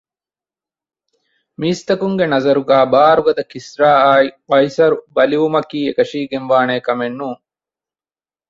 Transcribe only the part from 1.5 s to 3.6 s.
މީސްތަކުންގެ ނަޒަރުގައި ބާރުގަދަ